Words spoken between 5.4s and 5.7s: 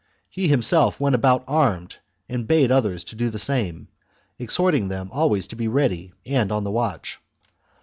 to be